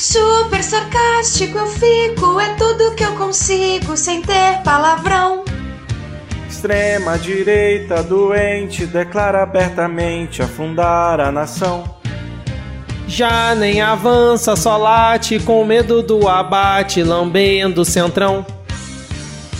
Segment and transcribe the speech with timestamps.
[0.00, 5.44] Super sarcástico eu fico, é tudo que eu consigo sem ter palavrão.
[6.48, 11.84] Extrema direita doente declara abertamente afundar a nação.
[13.06, 18.46] Já nem avança, só late com medo do abate, lambendo o centrão.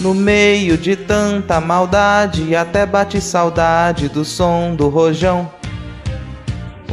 [0.00, 5.50] No meio de tanta maldade, até bate saudade do som do rojão.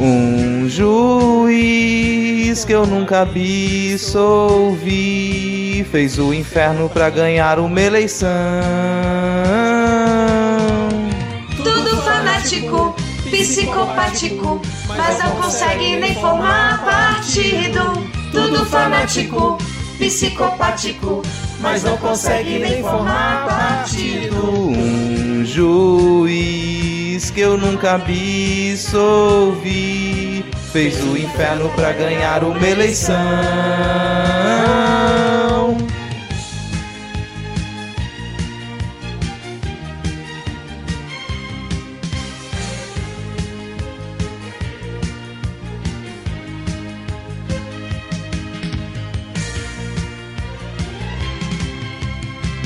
[0.02, 8.30] Um juiz que eu nunca vi, ouvi, fez o inferno pra ganhar uma eleição.
[11.54, 12.96] Tudo fanático,
[13.30, 18.02] psicopático, mas não consegue nem formar partido.
[18.32, 19.58] Tudo fanático,
[19.98, 21.20] psicopático,
[21.60, 24.50] mas não consegue nem formar partido.
[24.50, 33.99] Um juiz que eu nunca vi, ouvi, fez o inferno pra ganhar uma eleição.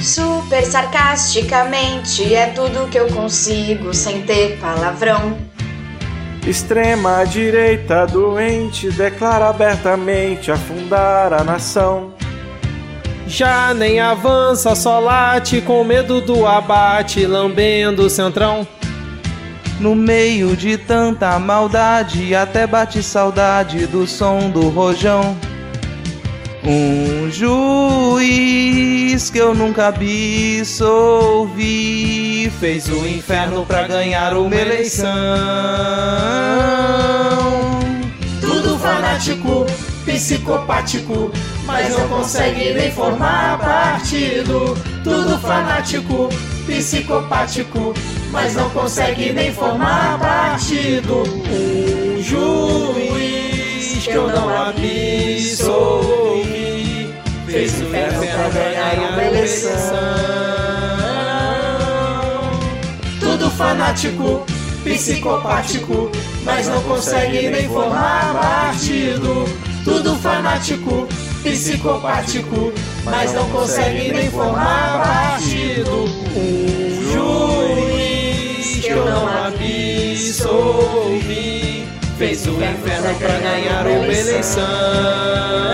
[0.04, 5.38] Super sarcasticamente é tudo que eu consigo sem ter palavrão.
[6.46, 12.12] Extrema direita doente declara abertamente afundar a nação.
[13.26, 18.68] Já nem avança, só late com medo do abate, lambendo o centrão.
[19.80, 25.34] No meio de tanta maldade, até bate saudade do som do rojão.
[26.66, 35.06] Um juiz que eu nunca vi, ouvi, fez o inferno pra ganhar uma eleição.
[38.40, 39.66] Tudo fanático,
[40.06, 41.30] psicopático,
[41.66, 44.74] mas não consegue nem formar partido.
[45.02, 46.30] Tudo fanático,
[46.66, 47.92] psicopático,
[48.32, 51.24] mas não consegue nem formar partido.
[51.50, 56.13] Um juiz que eu não absolvi,
[57.64, 59.70] fez o inferno pra ganhar uma eleição.
[63.20, 64.44] Tudo fanático,
[64.84, 66.10] psicopático,
[66.44, 69.48] mas não consegue nem formar partido.
[69.82, 71.08] Tudo fanático,
[71.42, 72.72] psicopático,
[73.04, 76.04] mas não consegue nem formar partido.
[76.36, 80.66] Um juiz que eu não absolvi,
[82.18, 85.73] fez o inferno pra ganhar uma eleição.